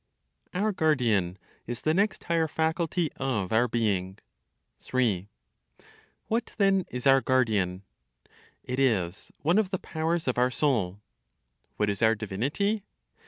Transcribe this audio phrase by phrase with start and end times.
[0.55, 4.17] OUR GUARDIAN IS THE NEXT HIGHER FACULTY OF OUR BEING.
[4.79, 5.27] 3.
[6.25, 7.83] What then is our guardian?
[8.63, 10.99] It is one of the powers of our soul.
[11.77, 12.81] What is our divinity?